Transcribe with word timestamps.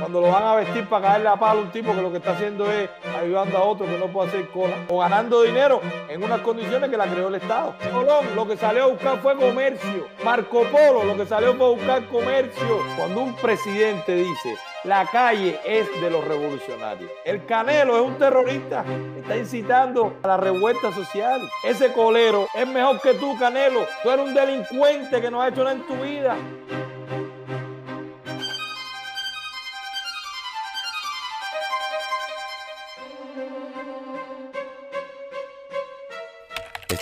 cuando 0.00 0.20
lo 0.20 0.28
van 0.28 0.42
a 0.42 0.54
vestir 0.56 0.88
para 0.88 1.08
caerle 1.08 1.28
a 1.28 1.36
palo 1.36 1.60
a 1.60 1.62
un 1.64 1.70
tipo 1.70 1.94
que 1.94 2.02
lo 2.02 2.10
que 2.10 2.16
está 2.16 2.32
haciendo 2.32 2.70
es 2.72 2.88
ayudando 3.20 3.58
a 3.58 3.64
otro 3.64 3.86
que 3.86 3.98
no 3.98 4.06
puede 4.06 4.28
hacer 4.28 4.48
cola 4.48 4.74
o 4.88 4.98
ganando 4.98 5.42
dinero 5.42 5.80
en 6.08 6.24
unas 6.24 6.40
condiciones 6.40 6.90
que 6.90 6.96
la 6.96 7.06
creó 7.06 7.28
el 7.28 7.34
Estado. 7.36 7.74
Colón 7.92 8.26
lo 8.34 8.48
que 8.48 8.56
salió 8.56 8.84
a 8.84 8.86
buscar 8.88 9.18
fue 9.18 9.36
comercio. 9.36 10.06
Marco 10.24 10.64
Polo 10.64 11.04
lo 11.04 11.16
que 11.16 11.26
salió 11.26 11.54
fue 11.54 11.66
a 11.66 11.70
buscar 11.70 12.06
comercio. 12.08 12.78
Cuando 12.96 13.20
un 13.20 13.36
presidente 13.36 14.14
dice 14.14 14.56
la 14.84 15.04
calle 15.04 15.60
es 15.66 15.88
de 16.00 16.08
los 16.08 16.24
revolucionarios. 16.24 17.10
El 17.26 17.44
Canelo 17.44 17.96
es 17.96 18.02
un 18.02 18.16
terrorista, 18.16 18.82
está 19.18 19.36
incitando 19.36 20.16
a 20.22 20.28
la 20.28 20.36
revuelta 20.38 20.90
social. 20.90 21.38
Ese 21.62 21.92
colero 21.92 22.46
es 22.54 22.66
mejor 22.66 22.98
que 23.02 23.12
tú, 23.14 23.38
Canelo. 23.38 23.80
Tú 24.02 24.10
eres 24.10 24.24
un 24.24 24.32
delincuente 24.34 25.20
que 25.20 25.30
no 25.30 25.42
ha 25.42 25.48
hecho 25.48 25.64
nada 25.64 25.76
en 25.76 25.86
tu 25.86 25.96
vida. 25.96 26.34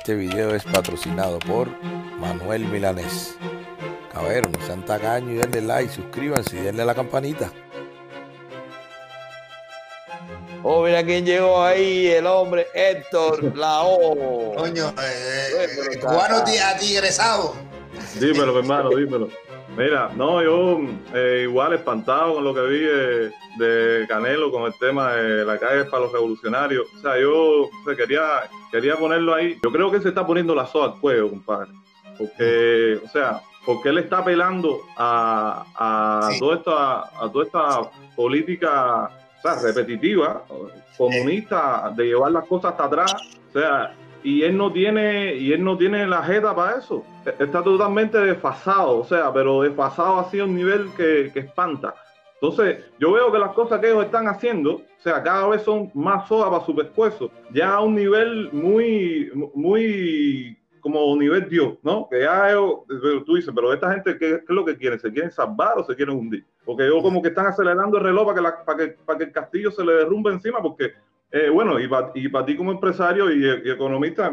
Este 0.08 0.16
video 0.16 0.54
es 0.54 0.64
patrocinado 0.64 1.38
por 1.38 1.68
Manuel 2.18 2.64
Milanés. 2.64 3.36
Cabero, 4.10 4.48
no 4.48 4.66
sean 4.66 4.82
tacaños 4.82 5.32
y 5.32 5.34
denle 5.34 5.60
like, 5.60 5.92
suscríbanse 5.92 6.56
y 6.56 6.60
denle 6.60 6.80
a 6.80 6.86
la 6.86 6.94
campanita. 6.94 7.52
Oh, 10.62 10.82
mira 10.82 11.04
quién 11.04 11.26
llegó 11.26 11.62
ahí, 11.62 12.06
el 12.06 12.26
hombre 12.26 12.68
Héctor 12.72 13.54
Lao. 13.54 14.54
Coño, 14.56 14.94
eh, 14.98 15.66
eh, 15.92 15.98
cubano 16.00 16.42
tigresado. 16.80 17.54
Dímelo, 18.18 18.58
hermano, 18.58 18.88
dímelo. 18.88 19.28
Mira, 19.78 20.10
no, 20.16 20.42
yo 20.42 20.80
eh, 21.14 21.42
igual 21.44 21.72
espantado 21.72 22.34
con 22.34 22.42
lo 22.42 22.52
que 22.52 22.62
vi 22.62 22.80
de, 22.80 23.32
de, 23.58 24.06
Canelo, 24.08 24.50
con 24.50 24.64
el 24.64 24.74
tema 24.76 25.12
de 25.12 25.44
la 25.44 25.56
calle 25.56 25.84
para 25.84 26.02
los 26.02 26.12
revolucionarios. 26.12 26.84
O 26.96 27.00
sea, 27.00 27.16
yo 27.16 27.62
o 27.62 27.70
sea, 27.84 27.94
quería, 27.94 28.50
quería 28.72 28.96
ponerlo 28.96 29.34
ahí. 29.34 29.56
Yo 29.62 29.70
creo 29.70 29.88
que 29.88 30.00
se 30.00 30.08
está 30.08 30.26
poniendo 30.26 30.52
la 30.52 30.66
soga 30.66 30.86
al 30.86 31.00
cuello, 31.00 31.30
compadre. 31.30 31.70
Porque, 32.18 32.98
o 33.04 33.08
sea, 33.08 33.40
porque 33.64 33.90
él 33.90 33.98
está 33.98 34.18
apelando 34.18 34.80
a, 34.96 35.64
a, 35.76 36.28
Sí. 36.32 36.40
toda, 36.40 36.56
esta, 36.56 37.24
a 37.24 37.30
toda 37.32 37.44
esta 37.44 37.90
política 38.16 39.04
o 39.38 39.42
sea, 39.42 39.62
repetitiva, 39.62 40.42
comunista, 40.96 41.92
de 41.94 42.06
llevar 42.06 42.32
las 42.32 42.46
cosas 42.46 42.72
hasta 42.72 42.84
atrás. 42.84 43.14
O 43.50 43.52
sea, 43.52 43.94
y 44.22 44.42
él 44.42 44.56
no 44.56 44.72
tiene, 44.72 45.34
y 45.34 45.52
él 45.52 45.62
no 45.64 45.76
tiene 45.76 46.06
la 46.06 46.22
jeta 46.22 46.54
para 46.54 46.78
eso. 46.78 47.04
Está 47.38 47.62
totalmente 47.62 48.18
desfasado, 48.18 48.98
o 48.98 49.04
sea, 49.04 49.32
pero 49.32 49.62
desfasado 49.62 50.18
así 50.20 50.40
a 50.40 50.44
un 50.44 50.54
nivel 50.56 50.88
que, 50.96 51.30
que 51.32 51.40
espanta. 51.40 51.94
Entonces, 52.40 52.84
yo 53.00 53.12
veo 53.12 53.32
que 53.32 53.38
las 53.38 53.52
cosas 53.52 53.80
que 53.80 53.88
ellos 53.88 54.04
están 54.04 54.28
haciendo, 54.28 54.74
o 54.74 54.82
sea, 55.00 55.22
cada 55.22 55.48
vez 55.48 55.62
son 55.62 55.90
más 55.94 56.28
soga 56.28 56.50
para 56.50 56.64
su 56.64 56.74
pescuezo, 56.74 57.30
ya 57.52 57.74
a 57.74 57.80
un 57.80 57.94
nivel 57.96 58.50
muy, 58.52 59.30
muy 59.54 60.56
como 60.80 61.16
nivel 61.16 61.48
Dios, 61.48 61.74
¿no? 61.82 62.08
Que 62.08 62.20
ya 62.22 62.48
ellos, 62.50 62.82
tú 63.26 63.34
dices, 63.34 63.52
pero 63.54 63.72
esta 63.72 63.92
gente, 63.92 64.12
¿qué, 64.16 64.28
qué 64.28 64.34
es 64.36 64.48
lo 64.48 64.64
que 64.64 64.76
quieren? 64.76 65.00
¿Se 65.00 65.12
quieren 65.12 65.32
salvar 65.32 65.76
o 65.78 65.84
se 65.84 65.96
quieren 65.96 66.16
hundir? 66.16 66.44
Porque 66.64 66.84
ellos 66.84 67.02
como 67.02 67.20
que 67.20 67.28
están 67.28 67.46
acelerando 67.46 67.98
el 67.98 68.04
reloj 68.04 68.26
para 68.26 68.36
que, 68.36 68.42
la- 68.42 68.64
para 68.64 68.78
que, 68.78 68.88
para 69.04 69.18
que 69.18 69.24
el 69.24 69.32
castillo 69.32 69.70
se 69.72 69.84
le 69.84 69.94
derrumbe 69.94 70.30
encima, 70.30 70.62
porque, 70.62 70.92
eh, 71.32 71.48
bueno, 71.50 71.78
y 71.78 71.86
para 71.88 72.10
y 72.14 72.28
para 72.28 72.46
ti 72.46 72.56
como 72.56 72.72
empresario 72.72 73.30
y, 73.30 73.44
y 73.64 73.70
economista, 73.70 74.30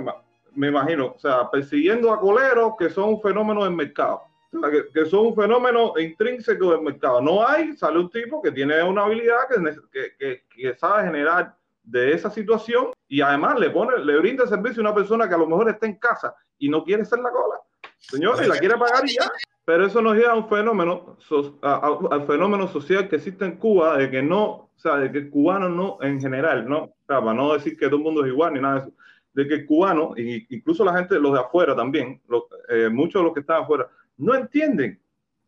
me 0.53 0.67
imagino, 0.67 1.07
o 1.15 1.19
sea, 1.19 1.49
persiguiendo 1.51 2.11
a 2.13 2.19
coleros 2.19 2.73
que 2.79 2.89
son 2.89 3.09
un 3.09 3.21
fenómeno 3.21 3.63
del 3.63 3.73
mercado. 3.73 4.21
O 4.55 4.59
sea, 4.61 4.71
que, 4.71 4.85
que 4.93 5.05
son 5.05 5.27
un 5.27 5.35
fenómeno 5.35 5.93
intrínseco 5.99 6.71
del 6.71 6.81
mercado. 6.81 7.19
No 7.19 7.45
hay, 7.45 7.75
sale 7.75 7.99
un 7.99 8.09
tipo 8.09 8.41
que 8.41 8.51
tiene 8.53 8.81
una 8.83 9.03
habilidad 9.03 9.39
que, 9.49 10.11
que, 10.17 10.43
que- 10.49 10.75
sabe 10.75 11.03
generar 11.03 11.53
de 11.83 12.13
esa 12.13 12.29
situación 12.29 12.87
y 13.09 13.19
además 13.19 13.59
le 13.59 13.69
pone, 13.69 13.97
le 14.03 14.17
brinda 14.17 14.47
servicio 14.47 14.81
a 14.81 14.85
una 14.85 14.95
persona 14.95 15.27
que 15.27 15.35
a 15.35 15.39
lo 15.39 15.47
mejor 15.47 15.69
está 15.69 15.85
en 15.87 15.95
casa 15.99 16.33
y 16.57 16.69
no 16.69 16.85
quiere 16.85 17.01
hacer 17.03 17.19
la 17.19 17.31
cola. 17.31 17.59
Señores, 17.97 18.47
la 18.47 18.57
quiere 18.57 18.77
pagar 18.77 19.03
y 19.05 19.15
ya. 19.15 19.29
Pero 19.65 19.85
eso 19.87 20.01
nos 20.01 20.15
lleva 20.15 20.31
a 20.31 20.35
un 20.35 20.47
fenómeno, 20.47 21.17
so- 21.19 21.57
a- 21.61 21.75
a- 21.87 22.15
al 22.15 22.25
fenómeno 22.25 22.67
social 22.69 23.09
que 23.09 23.17
existe 23.17 23.43
en 23.43 23.57
Cuba, 23.57 23.97
de 23.97 24.09
que 24.09 24.21
no, 24.21 24.64
o 24.75 24.79
sea, 24.79 24.97
de 24.97 25.11
que 25.11 25.17
el 25.19 25.29
cubano 25.29 25.69
no, 25.69 25.97
en 26.01 26.19
general, 26.19 26.67
no, 26.67 26.77
o 26.83 26.95
sea, 27.07 27.19
para 27.19 27.33
no 27.33 27.53
decir 27.53 27.77
que 27.77 27.85
todo 27.87 27.97
el 27.97 28.03
mundo 28.03 28.23
es 28.25 28.31
igual 28.31 28.53
ni 28.53 28.59
nada 28.61 28.75
de 28.75 28.81
eso, 28.81 28.93
de 29.33 29.47
que 29.47 29.53
el 29.55 29.65
cubano, 29.65 30.13
y 30.17 30.45
incluso 30.55 30.83
la 30.85 30.95
gente, 30.95 31.19
los 31.19 31.33
de 31.33 31.39
afuera 31.39 31.75
también, 31.75 32.21
los- 32.27 32.43
eh, 32.69 32.89
muchos 32.89 33.21
de 33.21 33.23
los 33.25 33.33
que 33.33 33.41
están 33.41 33.63
afuera, 33.63 33.87
no 34.17 34.33
entienden 34.35 34.99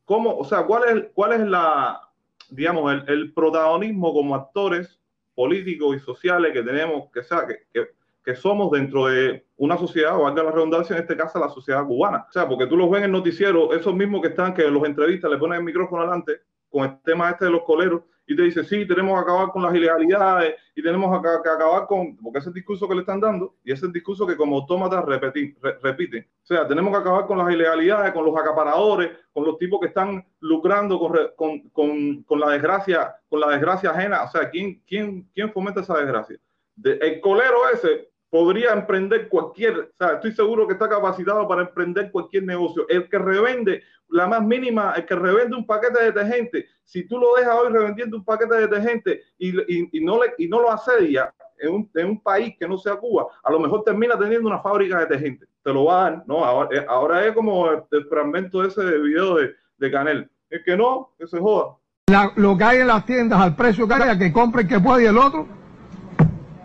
cómo, 0.05 0.37
o 0.37 0.43
sea, 0.43 0.63
cuál 0.65 0.83
es, 0.97 1.05
cuál 1.13 1.33
es 1.33 1.47
la, 1.47 2.01
digamos, 2.49 2.91
el, 2.93 3.03
el 3.07 3.33
protagonismo 3.33 4.13
como 4.13 4.35
actores 4.35 4.99
políticos 5.35 5.95
y 5.95 5.99
sociales 5.99 6.51
que 6.53 6.63
tenemos, 6.63 7.09
que, 7.13 7.23
sea, 7.23 7.45
que, 7.45 7.59
que, 7.73 7.89
que 8.25 8.35
somos 8.35 8.71
dentro 8.71 9.05
de 9.05 9.45
una 9.57 9.77
sociedad, 9.77 10.17
o 10.17 10.23
valga 10.23 10.43
la 10.43 10.51
redundancia, 10.51 10.95
en 10.95 11.01
este 11.03 11.15
caso 11.15 11.39
la 11.39 11.49
sociedad 11.49 11.85
cubana. 11.85 12.25
O 12.27 12.31
sea, 12.31 12.47
porque 12.47 12.67
tú 12.67 12.75
los 12.75 12.89
ves 12.89 12.99
en 12.99 13.05
el 13.05 13.11
noticiero, 13.11 13.71
esos 13.73 13.93
mismos 13.95 14.21
que 14.21 14.29
están, 14.29 14.53
que 14.53 14.69
los 14.69 14.83
entrevistas 14.85 15.31
le 15.31 15.37
ponen 15.37 15.59
el 15.59 15.63
micrófono 15.65 16.01
adelante 16.01 16.41
con 16.69 16.83
el 16.85 16.99
tema 17.03 17.29
este 17.29 17.45
de 17.45 17.51
los 17.51 17.63
coleros 17.63 18.01
y 18.27 18.35
te 18.35 18.41
dicen, 18.43 18.65
sí, 18.65 18.85
tenemos 18.85 19.15
que 19.15 19.21
acabar 19.21 19.49
con 19.51 19.63
las 19.63 19.73
ilegalidades 19.73 20.55
y 20.75 20.83
tenemos 20.83 21.21
que, 21.21 21.27
acabar 21.49 21.87
con, 21.87 22.17
porque 22.17 22.39
ese 22.39 22.49
es 22.49 22.55
el 22.55 22.55
discurso 22.55 22.87
que 22.87 22.93
le 22.95 22.99
están 23.01 23.21
dando 23.21 23.55
y 23.63 23.71
ese 23.71 23.79
es 23.79 23.83
el 23.87 23.93
discurso 23.93 24.27
que 24.27 24.35
como 24.35 24.57
autómatas 24.57 25.03
repeti- 25.05 25.55
re- 25.61 25.77
repiten. 25.81 26.27
O 26.43 26.45
sea, 26.45 26.67
tenemos 26.67 26.91
que 26.91 26.99
acabar 26.99 27.25
con 27.25 27.37
las 27.37 27.49
ilegalidades, 27.51 28.11
con 28.11 28.25
los 28.25 28.35
acaparadores, 28.37 29.11
con 29.31 29.45
los 29.45 29.57
tipos 29.57 29.79
que 29.79 29.87
están 29.87 30.25
lucrando 30.41 30.99
con, 30.99 31.13
con, 31.35 31.69
con, 31.69 32.23
con 32.23 32.39
la 32.39 32.49
desgracia, 32.49 33.15
con 33.29 33.39
la 33.39 33.47
desgracia 33.49 33.91
ajena. 33.91 34.23
O 34.23 34.27
sea, 34.27 34.49
¿quién, 34.49 34.81
quién, 34.85 35.29
quién 35.33 35.51
fomenta 35.51 35.79
esa 35.81 35.97
desgracia? 35.97 36.37
De- 36.75 36.97
el 37.01 37.21
colero 37.21 37.57
ese 37.73 38.09
podría 38.29 38.73
emprender 38.73 39.29
cualquier, 39.29 39.91
o 39.99 40.05
estoy 40.05 40.31
seguro 40.33 40.67
que 40.67 40.73
está 40.73 40.89
capacitado 40.89 41.47
para 41.47 41.61
emprender 41.61 42.11
cualquier 42.11 42.43
negocio. 42.43 42.85
El 42.89 43.07
que 43.09 43.17
revende 43.17 43.83
la 44.09 44.27
más 44.27 44.41
mínima, 44.43 44.93
el 44.95 45.05
que 45.05 45.15
revende 45.15 45.55
un 45.55 45.65
paquete 45.65 45.99
de 45.99 46.05
detergente, 46.11 46.65
si 46.83 47.07
tú 47.07 47.17
lo 47.17 47.35
dejas 47.35 47.55
hoy 47.55 47.71
revendiendo 47.71 48.17
un 48.17 48.25
paquete 48.25 48.55
de 48.55 48.61
detergente 48.61 49.21
y, 49.37 49.57
y, 49.57 49.89
y 49.91 50.03
no, 50.03 50.21
le, 50.21 50.33
y 50.37 50.47
no 50.47 50.61
lo 50.61 50.71
asedia 50.71 51.33
en 51.59 51.73
un, 51.73 51.91
en 51.95 52.07
un 52.07 52.21
país 52.21 52.55
que 52.59 52.67
no 52.67 52.77
sea 52.77 52.95
Cuba, 52.97 53.27
a 53.43 53.51
lo 53.51 53.59
mejor 53.59 53.83
termina 53.83 54.17
teniendo 54.17 54.47
una 54.47 54.59
fábrica 54.59 54.97
de 54.97 55.05
detergente. 55.05 55.47
Te 55.63 55.73
lo 55.73 55.85
va 55.85 55.99
a 55.99 56.09
dar, 56.11 56.23
¿no? 56.27 56.45
Ahora, 56.45 56.69
eh, 56.77 56.85
ahora 56.87 57.25
es 57.25 57.33
como 57.33 57.69
el, 57.71 57.83
el 57.91 58.05
fragmento 58.05 58.63
ese 58.63 58.83
de 58.83 58.99
video 58.99 59.35
de, 59.35 59.51
de 59.77 59.91
Canel. 59.91 60.29
Es 60.49 60.61
que 60.63 60.77
no, 60.77 61.13
que 61.17 61.27
se 61.27 61.39
joda. 61.39 61.75
La- 62.09 62.31
lo 62.35 62.57
que 62.57 62.63
hay 62.63 62.77
en 62.79 62.87
las 62.87 63.05
tiendas 63.05 63.41
al 63.41 63.55
precio 63.55 63.87
que 63.87 63.93
haya, 63.95 64.17
que 64.17 64.31
compre 64.31 64.65
que 64.67 64.79
puede 64.79 65.03
y 65.03 65.07
el 65.07 65.17
otro, 65.17 65.45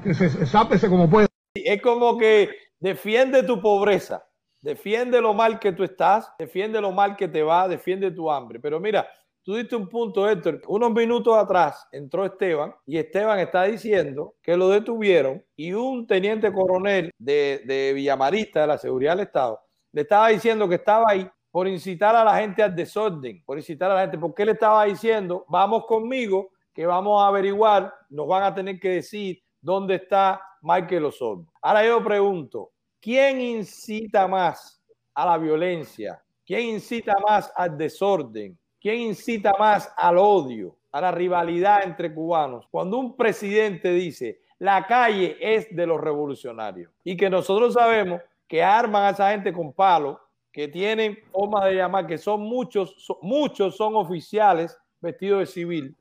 que 0.04 0.14
se, 0.14 0.28
se 0.28 0.46
sápese 0.46 0.88
como 0.88 1.10
puede. 1.10 1.26
Es 1.54 1.82
como 1.82 2.16
que 2.16 2.50
defiende 2.80 3.42
tu 3.42 3.60
pobreza, 3.60 4.26
defiende 4.60 5.20
lo 5.20 5.34
mal 5.34 5.58
que 5.58 5.72
tú 5.72 5.84
estás, 5.84 6.32
defiende 6.38 6.80
lo 6.80 6.92
mal 6.92 7.14
que 7.14 7.28
te 7.28 7.42
va, 7.42 7.68
defiende 7.68 8.10
tu 8.10 8.30
hambre. 8.30 8.58
Pero 8.58 8.80
mira, 8.80 9.06
tú 9.42 9.56
diste 9.56 9.76
un 9.76 9.88
punto, 9.88 10.28
Héctor. 10.28 10.62
Unos 10.66 10.92
minutos 10.92 11.36
atrás 11.36 11.86
entró 11.92 12.24
Esteban 12.24 12.74
y 12.86 12.96
Esteban 12.96 13.38
está 13.38 13.64
diciendo 13.64 14.36
que 14.40 14.56
lo 14.56 14.70
detuvieron 14.70 15.44
y 15.54 15.72
un 15.74 16.06
teniente 16.06 16.50
coronel 16.52 17.10
de, 17.18 17.92
Villamarista, 17.94 18.62
de 18.62 18.66
la 18.68 18.78
Seguridad 18.78 19.12
del 19.12 19.26
Estado, 19.26 19.60
le 19.92 20.02
estaba 20.02 20.28
diciendo 20.28 20.66
que 20.68 20.76
estaba 20.76 21.10
ahí 21.10 21.28
por 21.50 21.68
incitar 21.68 22.16
a 22.16 22.24
la 22.24 22.38
gente 22.38 22.62
al 22.62 22.74
desorden, 22.74 23.42
por 23.44 23.58
incitar 23.58 23.90
a 23.90 23.94
la 23.94 24.00
gente, 24.02 24.16
porque 24.16 24.44
él 24.44 24.48
estaba 24.48 24.86
diciendo, 24.86 25.44
vamos 25.50 25.84
conmigo, 25.84 26.48
que 26.72 26.86
vamos 26.86 27.22
a 27.22 27.26
averiguar, 27.26 27.92
nos 28.08 28.26
van 28.26 28.42
a 28.44 28.54
tener 28.54 28.80
que 28.80 28.88
decir 28.88 29.42
dónde 29.60 29.96
está 29.96 30.40
Michael 30.62 31.04
Osorno. 31.06 31.46
Ahora 31.60 31.84
yo 31.84 32.02
pregunto, 32.02 32.70
¿quién 33.00 33.40
incita 33.40 34.26
más 34.26 34.80
a 35.14 35.26
la 35.26 35.38
violencia? 35.38 36.22
¿Quién 36.46 36.68
incita 36.76 37.14
más 37.26 37.52
al 37.56 37.76
desorden? 37.76 38.58
¿Quién 38.80 39.00
incita 39.00 39.52
más 39.58 39.92
al 39.96 40.18
odio, 40.18 40.76
a 40.90 41.00
la 41.00 41.12
rivalidad 41.12 41.84
entre 41.84 42.12
cubanos? 42.12 42.66
Cuando 42.70 42.98
un 42.98 43.16
presidente 43.16 43.92
dice, 43.92 44.40
la 44.58 44.86
calle 44.86 45.36
es 45.40 45.74
de 45.74 45.86
los 45.86 46.00
revolucionarios 46.00 46.92
y 47.04 47.16
que 47.16 47.28
nosotros 47.30 47.74
sabemos 47.74 48.20
que 48.48 48.62
arman 48.62 49.04
a 49.04 49.10
esa 49.10 49.30
gente 49.30 49.52
con 49.52 49.72
palos, 49.72 50.18
que 50.50 50.68
tienen 50.68 51.16
forma 51.32 51.64
de 51.66 51.76
llamar, 51.76 52.06
que 52.06 52.18
son 52.18 52.42
muchos, 52.42 52.94
son- 52.98 53.16
muchos 53.22 53.76
son 53.76 53.96
oficiales 53.96 54.76
vestidos 55.00 55.40
de 55.40 55.46
civil, 55.46 55.96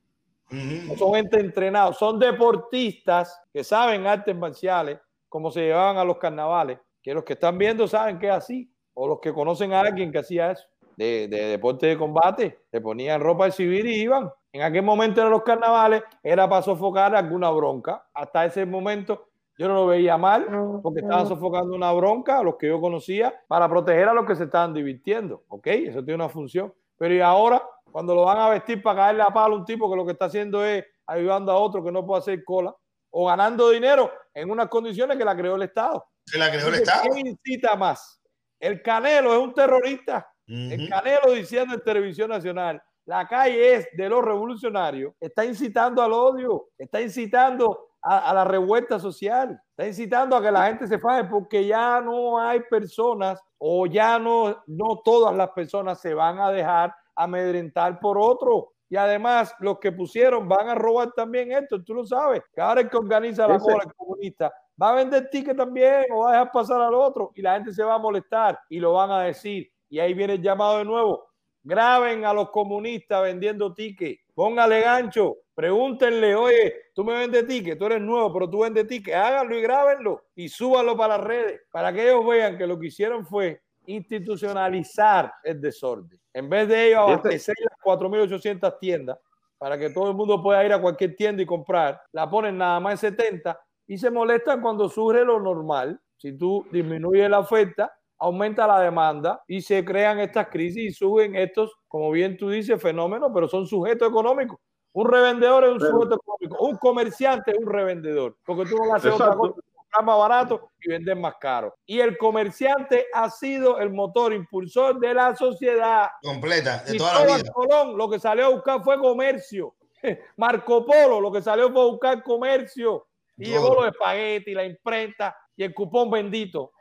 no 0.51 0.95
son 0.95 1.13
gente 1.15 1.39
entrenada, 1.39 1.93
son 1.93 2.19
deportistas 2.19 3.41
que 3.53 3.63
saben 3.63 4.05
artes 4.05 4.35
marciales, 4.35 4.99
como 5.29 5.49
se 5.49 5.61
llevaban 5.61 5.97
a 5.97 6.03
los 6.03 6.17
carnavales, 6.17 6.79
que 7.01 7.13
los 7.13 7.23
que 7.23 7.33
están 7.33 7.57
viendo 7.57 7.87
saben 7.87 8.19
que 8.19 8.27
es 8.27 8.33
así, 8.33 8.71
o 8.93 9.07
los 9.07 9.19
que 9.19 9.33
conocen 9.33 9.73
a 9.73 9.81
alguien 9.81 10.11
que 10.11 10.19
hacía 10.19 10.51
eso, 10.51 10.67
de, 10.97 11.27
de 11.29 11.45
deporte 11.47 11.87
de 11.87 11.97
combate, 11.97 12.59
se 12.69 12.81
ponían 12.81 13.21
ropa 13.21 13.45
de 13.45 13.51
civil 13.51 13.87
y 13.87 14.01
iban. 14.01 14.29
En 14.53 14.61
aquel 14.63 14.83
momento 14.83 15.23
de 15.23 15.29
los 15.29 15.43
carnavales 15.43 16.03
era 16.21 16.49
para 16.49 16.61
sofocar 16.61 17.15
alguna 17.15 17.49
bronca. 17.51 18.05
Hasta 18.13 18.45
ese 18.45 18.65
momento 18.65 19.29
yo 19.57 19.67
no 19.67 19.75
lo 19.75 19.87
veía 19.87 20.17
mal, 20.17 20.47
porque 20.81 21.01
estaban 21.01 21.27
sofocando 21.27 21.75
una 21.75 21.91
bronca 21.93 22.39
a 22.39 22.43
los 22.43 22.55
que 22.55 22.67
yo 22.67 22.81
conocía 22.81 23.33
para 23.47 23.69
proteger 23.69 24.09
a 24.09 24.13
los 24.13 24.25
que 24.25 24.35
se 24.35 24.45
estaban 24.45 24.73
divirtiendo, 24.73 25.43
¿ok? 25.47 25.67
Eso 25.67 26.03
tiene 26.03 26.15
una 26.15 26.29
función. 26.29 26.73
Pero 26.97 27.13
y 27.13 27.21
ahora 27.21 27.63
cuando 27.91 28.15
lo 28.15 28.23
van 28.25 28.39
a 28.39 28.49
vestir 28.49 28.81
para 28.81 29.01
caerle 29.01 29.23
a 29.23 29.29
palo 29.29 29.55
a 29.55 29.59
un 29.59 29.65
tipo 29.65 29.89
que 29.89 29.95
lo 29.95 30.05
que 30.05 30.13
está 30.13 30.25
haciendo 30.25 30.63
es 30.63 30.83
ayudando 31.05 31.51
a 31.51 31.57
otro 31.57 31.83
que 31.83 31.91
no 31.91 32.05
puede 32.05 32.19
hacer 32.19 32.43
cola 32.43 32.73
o 33.11 33.27
ganando 33.27 33.69
dinero 33.69 34.11
en 34.33 34.49
unas 34.49 34.69
condiciones 34.69 35.17
que 35.17 35.25
la 35.25 35.35
creó 35.35 35.55
el 35.55 35.63
Estado. 35.63 36.05
La 36.33 36.49
creó 36.49 36.69
el 36.69 36.75
Estado. 36.75 37.03
¿Quién 37.11 37.27
incita 37.27 37.75
más? 37.75 38.21
El 38.59 38.81
Canelo 38.81 39.33
es 39.33 39.39
un 39.39 39.53
terrorista. 39.53 40.27
El 40.47 40.89
Canelo 40.89 41.31
diciendo 41.31 41.73
en 41.75 41.83
televisión 41.83 42.29
nacional, 42.29 42.81
la 43.05 43.27
calle 43.27 43.75
es 43.75 43.87
de 43.93 44.09
los 44.09 44.23
revolucionarios, 44.23 45.13
está 45.19 45.43
incitando 45.45 46.01
al 46.01 46.13
odio, 46.13 46.67
está 46.77 47.01
incitando 47.01 47.89
a, 48.01 48.33
la 48.33 48.43
revuelta 48.43 48.99
social, 48.99 49.59
está 49.69 49.87
incitando 49.87 50.35
a 50.35 50.41
que 50.41 50.51
la 50.51 50.67
gente 50.67 50.87
se 50.87 50.99
faje 50.99 51.23
porque 51.25 51.65
ya 51.65 52.01
no 52.01 52.39
hay 52.39 52.61
personas 52.61 53.39
o 53.57 53.85
ya 53.85 54.19
no, 54.19 54.63
no 54.67 55.01
todas 55.03 55.35
las 55.35 55.49
personas 55.51 55.99
se 55.99 56.13
van 56.13 56.39
a 56.39 56.51
dejar 56.51 56.93
amedrentar 57.23 57.99
por 57.99 58.17
otro. 58.17 58.73
Y 58.89 58.97
además, 58.97 59.55
los 59.59 59.79
que 59.79 59.91
pusieron 59.91 60.49
van 60.49 60.67
a 60.67 60.75
robar 60.75 61.13
también 61.13 61.51
esto, 61.53 61.81
tú 61.81 61.93
lo 61.93 62.05
sabes, 62.05 62.41
que 62.53 62.59
ahora 62.59 62.81
el 62.81 62.89
que 62.89 62.97
organiza 62.97 63.47
la 63.47 63.57
cola, 63.57 63.83
el 63.85 63.93
comunista, 63.93 64.51
va 64.81 64.89
a 64.89 64.95
vender 64.95 65.29
ticket 65.29 65.55
también 65.55 66.05
o 66.11 66.23
va 66.23 66.29
a 66.29 66.31
dejar 66.33 66.51
pasar 66.51 66.81
al 66.81 66.93
otro 66.93 67.31
y 67.35 67.41
la 67.41 67.53
gente 67.53 67.73
se 67.73 67.83
va 67.83 67.95
a 67.95 67.99
molestar 67.99 68.59
y 68.69 68.79
lo 68.79 68.93
van 68.93 69.11
a 69.11 69.23
decir. 69.23 69.71
Y 69.89 69.99
ahí 69.99 70.13
viene 70.13 70.33
el 70.33 70.41
llamado 70.41 70.79
de 70.79 70.85
nuevo. 70.85 71.25
Graben 71.63 72.25
a 72.25 72.33
los 72.33 72.49
comunistas 72.49 73.21
vendiendo 73.23 73.73
tickets. 73.73 74.21
Póngale 74.33 74.81
gancho. 74.81 75.37
Pregúntenle, 75.53 76.33
oye, 76.35 76.73
tú 76.95 77.03
me 77.03 77.13
vendes 77.13 77.45
tickets, 77.45 77.77
tú 77.77 77.85
eres 77.85 78.01
nuevo, 78.01 78.33
pero 78.33 78.49
tú 78.49 78.59
vendes 78.59 78.87
tickets. 78.87 79.15
Háganlo 79.15 79.57
y 79.57 79.61
grábenlo 79.61 80.23
y 80.35 80.49
súbanlo 80.49 80.97
para 80.97 81.17
las 81.17 81.27
redes 81.27 81.61
para 81.71 81.93
que 81.93 82.03
ellos 82.03 82.25
vean 82.25 82.57
que 82.57 82.65
lo 82.65 82.79
que 82.79 82.87
hicieron 82.87 83.25
fue 83.25 83.61
institucionalizar 83.85 85.33
el 85.43 85.59
desorden. 85.59 86.19
En 86.33 86.49
vez 86.49 86.67
de 86.67 86.87
ellos 86.87 86.99
abastecer 86.99 87.55
las 87.59 87.77
4.800 87.83 88.79
tiendas 88.79 89.17
para 89.57 89.77
que 89.77 89.89
todo 89.89 90.09
el 90.09 90.15
mundo 90.15 90.41
pueda 90.41 90.65
ir 90.65 90.73
a 90.73 90.81
cualquier 90.81 91.15
tienda 91.15 91.43
y 91.43 91.45
comprar, 91.45 92.01
la 92.11 92.29
ponen 92.29 92.57
nada 92.57 92.79
más 92.79 93.03
en 93.03 93.15
70 93.15 93.59
y 93.87 93.97
se 93.97 94.09
molestan 94.09 94.61
cuando 94.61 94.89
surge 94.89 95.23
lo 95.23 95.39
normal. 95.39 95.99
Si 96.17 96.37
tú 96.37 96.65
disminuyes 96.71 97.29
la 97.29 97.39
oferta, 97.39 97.91
aumenta 98.17 98.67
la 98.67 98.79
demanda 98.79 99.43
y 99.47 99.61
se 99.61 99.83
crean 99.83 100.19
estas 100.19 100.47
crisis 100.47 100.83
y 100.83 100.91
suben 100.91 101.35
estos, 101.35 101.75
como 101.87 102.11
bien 102.11 102.37
tú 102.37 102.49
dices, 102.49 102.81
fenómenos, 102.81 103.31
pero 103.33 103.47
son 103.47 103.65
sujetos 103.65 104.07
económicos. 104.07 104.59
Un 104.93 105.09
revendedor 105.09 105.63
es 105.65 105.71
un 105.71 105.79
sujeto 105.79 106.15
económico, 106.15 106.65
un 106.65 106.77
comerciante 106.77 107.51
es 107.51 107.57
un 107.57 107.67
revendedor, 107.67 108.37
porque 108.45 108.69
tú 108.69 108.77
no 108.77 108.93
hacer 108.93 109.11
otra 109.11 109.35
cosa, 109.35 109.61
más 110.03 110.17
barato 110.17 110.71
y 110.81 110.89
vender 110.89 111.17
más 111.17 111.35
caro. 111.39 111.75
Y 111.85 111.99
el 111.99 112.17
comerciante 112.17 113.07
ha 113.13 113.29
sido 113.29 113.79
el 113.79 113.91
motor 113.91 114.33
impulsor 114.33 114.99
de 114.99 115.13
la 115.13 115.35
sociedad. 115.35 116.09
Completa, 116.23 116.83
de 116.83 116.97
toda 116.97 117.25
la 117.25 117.37
vida. 117.37 117.51
Colón 117.51 117.97
lo 117.97 118.09
que 118.09 118.19
salió 118.19 118.45
a 118.45 118.49
buscar 118.49 118.83
fue 118.83 118.97
comercio. 118.97 119.75
Marco 120.37 120.85
Polo 120.85 121.19
lo 121.19 121.31
que 121.31 121.41
salió 121.41 121.71
fue 121.71 121.81
a 121.81 121.85
buscar 121.85 122.23
comercio 122.23 123.07
y 123.37 123.45
llevó 123.47 123.75
los 123.75 123.87
espaguetis, 123.87 124.55
la 124.55 124.65
imprenta 124.65 125.35
y 125.55 125.63
el 125.63 125.73
cupón 125.73 126.09
bendito 126.09 126.71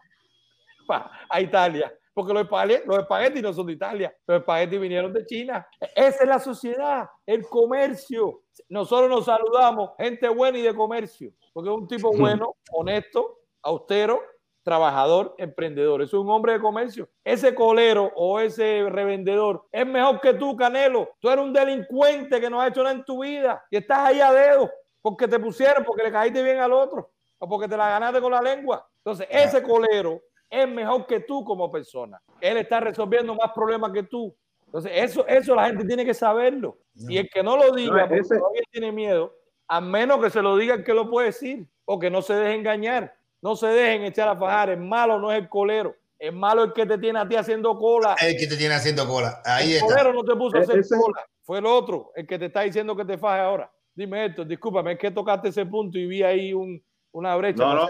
a 1.28 1.40
Italia. 1.40 1.92
Porque 2.20 2.34
los 2.34 2.42
espaguetis, 2.42 2.86
los 2.86 2.98
espaguetis 2.98 3.42
no 3.42 3.50
son 3.54 3.66
de 3.66 3.72
Italia, 3.72 4.14
los 4.26 4.40
espaguetis 4.40 4.78
vinieron 4.78 5.10
de 5.10 5.24
China. 5.24 5.66
Esa 5.96 6.22
es 6.22 6.28
la 6.28 6.38
sociedad, 6.38 7.08
el 7.24 7.46
comercio. 7.48 8.42
Nosotros 8.68 9.08
nos 9.08 9.24
saludamos, 9.24 9.92
gente 9.96 10.28
buena 10.28 10.58
y 10.58 10.60
de 10.60 10.74
comercio, 10.74 11.32
porque 11.54 11.70
es 11.70 11.74
un 11.74 11.88
tipo 11.88 12.12
bueno, 12.12 12.56
honesto, 12.72 13.38
austero, 13.62 14.20
trabajador, 14.62 15.34
emprendedor. 15.38 16.02
Es 16.02 16.12
un 16.12 16.28
hombre 16.28 16.52
de 16.52 16.60
comercio. 16.60 17.08
Ese 17.24 17.54
colero 17.54 18.12
o 18.14 18.38
ese 18.38 18.86
revendedor 18.90 19.66
es 19.72 19.86
mejor 19.86 20.20
que 20.20 20.34
tú, 20.34 20.54
Canelo. 20.54 21.08
Tú 21.20 21.30
eres 21.30 21.42
un 21.42 21.54
delincuente 21.54 22.38
que 22.38 22.50
no 22.50 22.60
ha 22.60 22.68
hecho 22.68 22.82
nada 22.82 22.96
en 22.96 23.04
tu 23.06 23.22
vida 23.22 23.64
y 23.70 23.78
estás 23.78 24.00
ahí 24.00 24.20
a 24.20 24.30
dedo 24.30 24.70
porque 25.00 25.26
te 25.26 25.38
pusieron, 25.38 25.84
porque 25.84 26.02
le 26.02 26.12
caíste 26.12 26.42
bien 26.42 26.58
al 26.58 26.74
otro 26.74 27.12
o 27.38 27.48
porque 27.48 27.66
te 27.66 27.78
la 27.78 27.88
ganaste 27.88 28.20
con 28.20 28.32
la 28.32 28.42
lengua. 28.42 28.86
Entonces, 28.98 29.26
ese 29.30 29.62
colero 29.62 30.20
es 30.50 30.68
mejor 30.68 31.06
que 31.06 31.20
tú 31.20 31.44
como 31.44 31.70
persona. 31.70 32.20
Él 32.40 32.56
está 32.56 32.80
resolviendo 32.80 33.34
más 33.34 33.52
problemas 33.54 33.92
que 33.92 34.02
tú. 34.02 34.36
Entonces, 34.66 34.92
eso, 34.94 35.26
eso 35.26 35.54
la 35.54 35.66
gente 35.66 35.84
tiene 35.84 36.04
que 36.04 36.14
saberlo. 36.14 36.78
Y 36.94 37.18
el 37.18 37.30
que 37.30 37.42
no 37.42 37.56
lo 37.56 37.72
diga, 37.72 38.08
porque 38.08 38.22
todavía 38.22 38.62
tiene 38.70 38.92
miedo, 38.92 39.34
a 39.68 39.80
menos 39.80 40.22
que 40.22 40.30
se 40.30 40.42
lo 40.42 40.56
diga 40.56 40.74
el 40.74 40.84
que 40.84 40.94
lo 40.94 41.08
puede 41.08 41.28
decir, 41.28 41.66
o 41.84 41.98
que 41.98 42.10
no 42.10 42.22
se 42.22 42.34
deje 42.34 42.54
engañar, 42.54 43.16
no 43.40 43.56
se 43.56 43.68
dejen 43.68 44.04
echar 44.04 44.28
a 44.28 44.36
fajar. 44.36 44.70
El 44.70 44.80
malo 44.80 45.18
no 45.18 45.32
es 45.32 45.38
el 45.38 45.48
colero, 45.48 45.96
el 46.18 46.32
malo 46.32 46.62
es 46.62 46.68
el 46.68 46.74
que 46.74 46.86
te 46.86 46.98
tiene 46.98 47.18
a 47.18 47.28
ti 47.28 47.36
haciendo 47.36 47.76
cola. 47.78 48.16
El 48.20 48.36
que 48.36 48.46
te 48.46 48.56
tiene 48.56 48.74
haciendo 48.74 49.06
cola. 49.08 49.40
Ahí 49.44 49.74
el 49.74 49.80
colero 49.80 50.12
no 50.12 50.22
te 50.24 50.36
puso 50.36 50.56
a 50.56 50.60
hacer 50.60 50.84
cola, 50.88 51.24
fue 51.42 51.58
el 51.58 51.66
otro, 51.66 52.12
el 52.14 52.26
que 52.26 52.38
te 52.38 52.46
está 52.46 52.60
diciendo 52.62 52.94
que 52.94 53.04
te 53.04 53.18
faje 53.18 53.40
ahora. 53.40 53.72
Dime 53.92 54.26
esto, 54.26 54.44
discúlpame, 54.44 54.92
es 54.92 54.98
que 54.98 55.10
tocaste 55.10 55.48
ese 55.48 55.66
punto 55.66 55.98
y 55.98 56.06
vi 56.06 56.22
ahí 56.22 56.52
un, 56.52 56.80
una 57.12 57.34
brecha. 57.36 57.64
No, 57.64 57.74
no. 57.74 57.88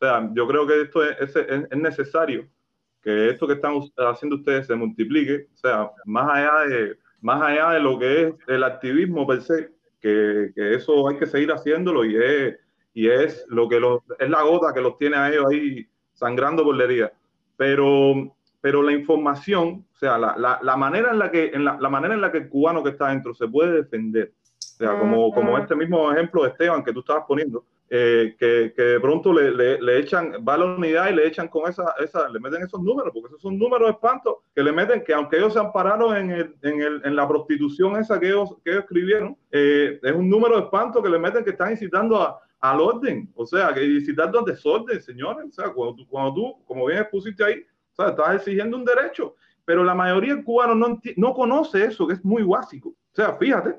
O 0.00 0.04
sea, 0.04 0.30
yo 0.32 0.46
creo 0.46 0.66
que 0.66 0.82
esto 0.82 1.02
es, 1.02 1.34
es, 1.34 1.76
necesario 1.76 2.46
que 3.02 3.30
esto 3.30 3.48
que 3.48 3.54
están 3.54 3.80
haciendo 3.96 4.36
ustedes 4.36 4.66
se 4.66 4.76
multiplique, 4.76 5.48
o 5.52 5.56
sea, 5.56 5.90
más 6.04 6.28
allá 6.30 6.68
de, 6.68 6.98
más 7.20 7.42
allá 7.42 7.70
de 7.72 7.80
lo 7.80 7.98
que 7.98 8.22
es 8.22 8.34
el 8.46 8.62
activismo 8.62 9.26
per 9.26 9.42
se, 9.42 9.72
que, 10.00 10.52
que 10.54 10.74
eso 10.74 11.08
hay 11.08 11.16
que 11.16 11.26
seguir 11.26 11.50
haciéndolo 11.50 12.04
y 12.04 12.16
es, 12.16 12.56
y 12.94 13.08
es 13.08 13.44
lo 13.48 13.68
que 13.68 13.80
los, 13.80 14.02
es 14.20 14.30
la 14.30 14.42
gota 14.42 14.72
que 14.72 14.80
los 14.80 14.96
tiene 14.98 15.16
a 15.16 15.30
ellos 15.30 15.46
ahí 15.50 15.86
sangrando 16.12 16.62
por 16.62 16.76
la 16.76 16.84
herida. 16.84 17.12
Pero, 17.56 18.36
pero 18.60 18.82
la 18.82 18.92
información, 18.92 19.84
o 19.92 19.96
sea, 19.96 20.16
la, 20.16 20.36
la, 20.36 20.60
la 20.62 20.76
manera 20.76 21.10
en 21.10 21.18
la 21.18 21.30
que 21.30 21.46
en 21.46 21.64
la, 21.64 21.76
la, 21.80 21.88
manera 21.88 22.14
en 22.14 22.20
la 22.20 22.30
que 22.30 22.38
el 22.38 22.48
cubano 22.48 22.84
que 22.84 22.90
está 22.90 23.08
dentro 23.08 23.34
se 23.34 23.48
puede 23.48 23.82
defender, 23.82 24.32
o 24.58 24.76
sea, 24.78 24.96
como, 24.96 25.32
como 25.32 25.58
este 25.58 25.74
mismo 25.74 26.12
ejemplo 26.12 26.44
de 26.44 26.50
Esteban 26.50 26.84
que 26.84 26.92
tú 26.92 27.00
estabas 27.00 27.24
poniendo, 27.26 27.64
eh, 27.90 28.36
que, 28.38 28.72
que, 28.76 28.82
de 28.82 29.00
pronto 29.00 29.32
le, 29.32 29.50
le, 29.50 29.80
le, 29.80 29.98
echan, 29.98 30.32
va 30.46 30.54
a 30.54 30.58
la 30.58 30.64
unidad 30.66 31.10
y 31.10 31.14
le 31.14 31.26
echan 31.26 31.48
con 31.48 31.70
esa, 31.70 31.94
esa, 31.98 32.28
le 32.28 32.38
meten 32.38 32.62
esos 32.62 32.82
números, 32.82 33.12
porque 33.14 33.28
esos 33.28 33.40
son 33.40 33.58
números 33.58 33.88
de 33.88 33.92
espanto 33.92 34.42
que 34.54 34.62
le 34.62 34.72
meten, 34.72 35.02
que 35.02 35.14
aunque 35.14 35.38
ellos 35.38 35.54
se 35.54 35.58
ampararon 35.58 36.14
en, 36.14 36.30
el, 36.30 36.54
en, 36.62 36.82
el, 36.82 37.00
en 37.04 37.16
la 37.16 37.26
prostitución 37.26 37.96
esa 37.96 38.20
que 38.20 38.28
ellos, 38.28 38.56
que 38.62 38.72
ellos 38.72 38.82
escribieron, 38.82 39.36
eh, 39.50 39.98
es 40.02 40.12
un 40.12 40.28
número 40.28 40.56
de 40.56 40.64
espanto 40.64 41.02
que 41.02 41.08
le 41.08 41.18
meten 41.18 41.44
que 41.44 41.50
están 41.50 41.70
incitando 41.70 42.20
a, 42.20 42.38
al 42.60 42.80
orden, 42.80 43.32
o 43.34 43.46
sea, 43.46 43.72
que 43.72 43.82
incitando 43.84 44.40
al 44.40 44.44
desorden, 44.44 45.00
señores, 45.00 45.46
o 45.46 45.52
sea, 45.52 45.70
cuando 45.70 45.96
tú, 45.96 46.06
cuando 46.08 46.34
tú 46.34 46.64
como 46.66 46.86
bien 46.86 47.00
expusiste 47.00 47.42
ahí, 47.42 47.64
o 47.92 47.94
sea, 47.94 48.10
estás 48.10 48.34
exigiendo 48.36 48.76
un 48.76 48.84
derecho, 48.84 49.34
pero 49.64 49.82
la 49.82 49.94
mayoría 49.94 50.34
de 50.34 50.44
cubanos 50.44 50.76
no, 50.76 51.00
no 51.16 51.34
conoce 51.34 51.84
eso, 51.84 52.06
que 52.06 52.14
es 52.14 52.24
muy 52.24 52.42
básico. 52.42 52.90
O 52.90 53.14
sea, 53.14 53.34
fíjate, 53.34 53.76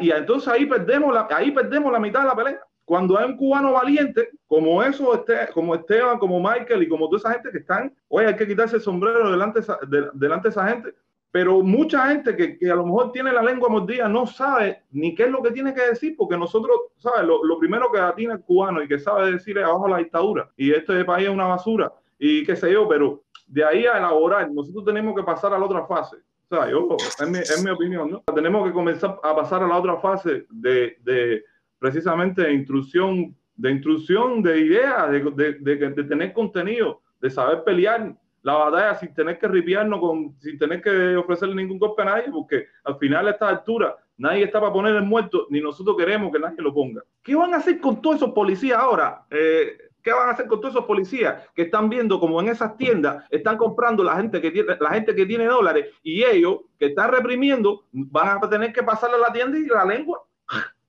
y 0.00 0.10
entonces 0.10 0.48
ahí 0.48 0.66
perdemos 0.66 1.14
la, 1.14 1.28
ahí 1.30 1.50
perdemos 1.52 1.92
la 1.92 2.00
mitad 2.00 2.20
de 2.22 2.26
la 2.26 2.36
pelea 2.36 2.60
cuando 2.84 3.18
hay 3.18 3.30
un 3.30 3.36
cubano 3.36 3.72
valiente, 3.72 4.30
como 4.46 4.82
eso, 4.82 5.14
este, 5.14 5.52
como 5.52 5.74
Esteban, 5.74 6.18
como 6.18 6.40
Michael 6.40 6.82
y 6.82 6.88
como 6.88 7.06
toda 7.08 7.18
esa 7.18 7.32
gente 7.32 7.50
que 7.50 7.58
están, 7.58 7.94
oye, 8.08 8.26
hay 8.26 8.36
que 8.36 8.46
quitarse 8.46 8.76
el 8.76 8.82
sombrero 8.82 9.30
delante 9.30 9.60
de, 9.60 10.08
delante 10.14 10.48
de 10.48 10.50
esa 10.50 10.68
gente. 10.68 10.94
Pero 11.30 11.62
mucha 11.62 12.08
gente 12.08 12.36
que, 12.36 12.58
que, 12.58 12.70
a 12.70 12.74
lo 12.74 12.84
mejor 12.84 13.10
tiene 13.10 13.32
la 13.32 13.42
lengua 13.42 13.70
mordida 13.70 14.06
no 14.06 14.26
sabe 14.26 14.82
ni 14.90 15.14
qué 15.14 15.24
es 15.24 15.30
lo 15.30 15.42
que 15.42 15.50
tiene 15.50 15.72
que 15.72 15.80
decir, 15.80 16.14
porque 16.18 16.36
nosotros, 16.36 16.76
¿sabes? 16.98 17.24
Lo, 17.26 17.42
lo 17.42 17.58
primero 17.58 17.90
que 17.90 17.98
tiene 18.16 18.34
el 18.34 18.40
cubano 18.40 18.82
y 18.82 18.88
que 18.88 18.98
sabe 18.98 19.32
decir 19.32 19.56
es 19.56 19.64
abajo 19.64 19.88
la 19.88 19.96
dictadura 19.96 20.50
y 20.58 20.72
este 20.72 21.02
país 21.06 21.28
es 21.28 21.32
una 21.32 21.46
basura 21.46 21.90
y 22.18 22.44
qué 22.44 22.54
sé 22.54 22.70
yo, 22.72 22.86
pero 22.86 23.22
de 23.46 23.64
ahí 23.64 23.86
a 23.86 23.98
elaborar, 23.98 24.50
nosotros 24.50 24.84
tenemos 24.84 25.14
que 25.16 25.22
pasar 25.22 25.54
a 25.54 25.58
la 25.58 25.64
otra 25.64 25.86
fase. 25.86 26.16
O 26.50 26.54
sea, 26.54 26.70
yo, 26.70 26.96
es 26.98 27.28
mi, 27.28 27.38
es 27.38 27.64
mi 27.64 27.70
opinión, 27.70 28.10
¿no? 28.10 28.22
Tenemos 28.34 28.66
que 28.66 28.72
comenzar 28.72 29.18
a 29.22 29.34
pasar 29.34 29.62
a 29.62 29.66
la 29.66 29.78
otra 29.78 29.96
fase 29.96 30.46
de, 30.50 30.98
de 31.00 31.42
precisamente 31.82 32.42
de 32.42 32.52
instrucción, 32.52 33.36
de 33.56 33.70
instrucción 33.72 34.40
de 34.40 34.60
ideas, 34.60 35.10
de, 35.10 35.58
de, 35.58 35.90
de, 35.90 36.04
tener 36.04 36.32
contenido, 36.32 37.02
de 37.20 37.28
saber 37.28 37.64
pelear 37.64 38.14
la 38.40 38.54
batalla 38.54 38.94
sin 38.94 39.12
tener 39.12 39.36
que 39.36 39.48
ripiarnos, 39.48 39.98
con, 39.98 40.36
sin 40.38 40.56
tener 40.56 40.80
que 40.80 41.16
ofrecerle 41.16 41.56
ningún 41.56 41.80
golpe 41.80 42.02
a 42.02 42.04
nadie, 42.04 42.30
porque 42.30 42.66
al 42.84 42.96
final 42.98 43.26
a 43.26 43.32
esta 43.32 43.48
altura 43.48 43.96
nadie 44.16 44.44
está 44.44 44.60
para 44.60 44.72
poner 44.72 44.94
el 44.94 45.02
muerto, 45.02 45.48
ni 45.50 45.60
nosotros 45.60 45.96
queremos 45.96 46.32
que 46.32 46.38
nadie 46.38 46.62
lo 46.62 46.72
ponga. 46.72 47.02
¿Qué 47.20 47.34
van 47.34 47.52
a 47.52 47.56
hacer 47.56 47.80
con 47.80 48.00
todos 48.00 48.16
esos 48.16 48.30
policías 48.30 48.78
ahora? 48.78 49.26
Eh, 49.28 49.76
¿Qué 50.04 50.12
van 50.12 50.28
a 50.28 50.32
hacer 50.32 50.46
con 50.46 50.60
todos 50.60 50.74
esos 50.74 50.86
policías 50.86 51.48
que 51.52 51.62
están 51.62 51.88
viendo 51.88 52.20
como 52.20 52.40
en 52.40 52.48
esas 52.48 52.76
tiendas 52.76 53.24
están 53.28 53.56
comprando 53.56 54.04
la 54.04 54.16
gente 54.16 54.40
que 54.40 54.52
tiene, 54.52 54.76
la 54.78 54.90
gente 54.90 55.16
que 55.16 55.26
tiene 55.26 55.46
dólares 55.46 55.86
y 56.04 56.22
ellos 56.22 56.60
que 56.78 56.86
están 56.86 57.10
reprimiendo 57.10 57.86
van 57.90 58.38
a 58.38 58.48
tener 58.48 58.72
que 58.72 58.84
pasarle 58.84 59.16
a 59.16 59.28
la 59.28 59.32
tienda 59.32 59.58
y 59.58 59.66
la 59.66 59.84
lengua? 59.84 60.22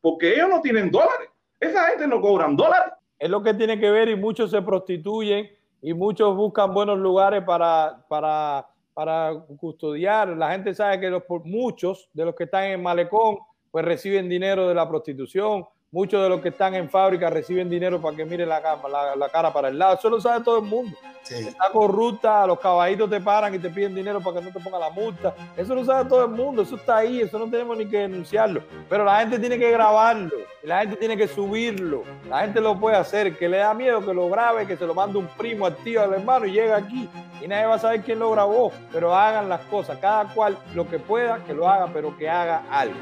Porque 0.04 0.34
ellos 0.34 0.50
no 0.50 0.60
tienen 0.60 0.92
dólares. 0.92 1.30
Esa 1.62 1.86
gente 1.86 2.06
no 2.08 2.20
cobran 2.20 2.58
dólares. 2.58 2.92
Es 3.18 3.30
lo 3.30 3.42
que 3.42 3.54
tiene 3.54 3.80
que 3.80 3.90
ver 3.90 4.10
y 4.10 4.18
muchos 4.18 4.52
se 4.52 4.62
prostituyen 4.62 5.50
y 5.82 5.94
muchos 5.94 6.36
buscan 6.36 6.74
buenos 6.74 7.00
lugares 7.00 7.42
para, 7.46 8.06
para, 8.10 8.68
para 8.94 9.32
custodiar. 9.58 10.28
La 10.28 10.52
gente 10.52 10.74
sabe 10.74 11.00
que 11.00 11.10
los, 11.10 11.24
muchos 11.46 12.10
de 12.12 12.26
los 12.26 12.36
que 12.36 12.44
están 12.44 12.66
en 12.66 12.84
malecón 12.84 13.38
pues 13.72 13.86
reciben 13.86 14.28
dinero 14.28 14.68
de 14.68 14.76
la 14.76 14.90
prostitución, 14.90 15.66
muchos 15.94 16.22
de 16.24 16.28
los 16.28 16.42
que 16.42 16.50
están 16.50 16.74
en 16.74 16.90
fábrica 16.90 17.30
reciben 17.30 17.70
dinero 17.70 18.02
para 18.02 18.18
que 18.18 18.26
mire 18.26 18.46
la, 18.46 18.60
la, 18.60 19.16
la 19.16 19.30
cara 19.30 19.54
para 19.54 19.70
el 19.70 19.78
lado. 19.78 19.96
Eso 19.96 20.10
lo 20.10 20.20
sabe 20.20 20.44
todo 20.44 20.58
el 20.58 20.66
mundo. 20.66 20.98
Está 21.30 21.70
corrupta, 21.72 22.46
los 22.46 22.60
caballitos 22.60 23.10
te 23.10 23.22
paran 23.22 23.56
y 23.56 23.60
te 23.60 23.70
piden 23.70 23.96
dinero 23.96 24.20
para 24.20 24.40
que 24.40 24.46
no 24.46 24.52
te 24.52 24.60
ponga 24.60 24.78
la 24.78 24.90
multa. 24.90 25.34
Eso 25.56 25.74
lo 25.74 25.86
sabe 25.86 26.10
todo 26.10 26.26
el 26.26 26.32
mundo, 26.32 26.64
eso 26.64 26.76
está 26.76 26.98
ahí, 26.98 27.22
eso 27.22 27.40
no 27.40 27.50
tenemos 27.50 27.78
ni 27.78 27.86
que 27.86 28.00
denunciarlo. 28.00 28.62
Pero 28.90 29.06
la 29.06 29.20
gente 29.20 29.40
tiene 29.40 29.58
que 29.58 29.72
grabarlo, 29.72 30.32
la 30.64 30.80
gente 30.80 30.98
tiene 30.98 31.16
que 31.16 31.28
subirlo, 31.28 32.04
la 32.28 32.42
gente 32.42 32.60
lo 32.60 32.78
puede 32.78 32.98
hacer. 32.98 33.38
Que 33.38 33.48
le 33.48 33.58
da 33.58 33.74
miedo 33.74 34.06
que 34.06 34.14
lo 34.14 34.28
grabe, 34.30 34.68
que 34.68 34.76
se 34.76 34.86
lo 34.86 34.94
mande 34.94 35.20
un 35.20 35.28
primo, 35.28 35.66
al 35.66 35.78
tío, 35.78 36.02
al 36.02 36.14
hermano 36.14 36.46
y 36.46 36.52
llega 36.52 36.76
aquí 36.76 37.08
y 37.40 37.48
nadie 37.48 37.68
va 37.68 37.76
a 37.76 37.80
saber 37.80 38.02
quién 38.02 38.20
lo 38.20 38.32
grabó. 38.32 38.72
Pero 38.92 39.16
hagan 39.16 39.48
las 39.48 39.62
cosas, 39.62 40.00
cada 40.00 40.26
cual 40.34 40.58
lo 40.74 40.90
que 40.90 41.00
pueda, 41.00 41.38
que 41.46 41.54
lo 41.54 41.70
haga, 41.70 41.88
pero 41.94 42.18
que 42.18 42.30
haga 42.30 42.64
algo. 42.70 42.96